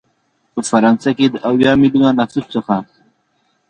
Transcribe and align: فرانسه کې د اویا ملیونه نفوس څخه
فرانسه 0.69 1.09
کې 1.17 1.25
د 1.29 1.35
اویا 1.49 1.71
ملیونه 1.81 2.09
نفوس 2.19 2.45
څخه 2.53 2.75